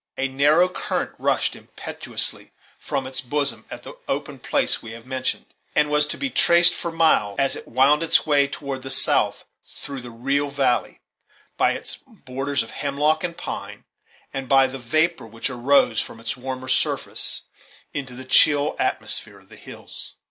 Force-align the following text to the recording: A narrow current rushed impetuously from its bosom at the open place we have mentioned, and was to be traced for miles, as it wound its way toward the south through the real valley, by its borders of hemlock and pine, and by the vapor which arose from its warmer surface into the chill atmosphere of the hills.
A 0.17 0.27
narrow 0.27 0.67
current 0.67 1.11
rushed 1.19 1.55
impetuously 1.55 2.51
from 2.79 3.05
its 3.05 3.21
bosom 3.21 3.65
at 3.69 3.83
the 3.83 3.99
open 4.07 4.39
place 4.39 4.81
we 4.81 4.93
have 4.93 5.05
mentioned, 5.05 5.45
and 5.75 5.91
was 5.91 6.07
to 6.07 6.17
be 6.17 6.31
traced 6.31 6.73
for 6.73 6.91
miles, 6.91 7.37
as 7.37 7.55
it 7.55 7.67
wound 7.67 8.01
its 8.01 8.25
way 8.25 8.47
toward 8.47 8.81
the 8.81 8.89
south 8.89 9.45
through 9.77 10.01
the 10.01 10.09
real 10.09 10.49
valley, 10.49 11.01
by 11.55 11.73
its 11.73 11.99
borders 12.07 12.63
of 12.63 12.71
hemlock 12.71 13.23
and 13.23 13.37
pine, 13.37 13.83
and 14.33 14.49
by 14.49 14.65
the 14.65 14.79
vapor 14.79 15.27
which 15.27 15.51
arose 15.51 16.01
from 16.01 16.19
its 16.19 16.35
warmer 16.35 16.67
surface 16.67 17.43
into 17.93 18.15
the 18.15 18.25
chill 18.25 18.75
atmosphere 18.79 19.37
of 19.39 19.49
the 19.49 19.55
hills. 19.55 20.15